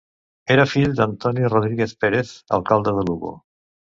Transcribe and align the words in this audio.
Era 0.53 0.63
fill 0.69 0.95
d'Antonio 0.99 1.51
Rodríguez 1.53 1.93
Pérez, 2.05 2.31
alcalde 2.57 2.95
de 3.01 3.05
Lugo. 3.11 3.33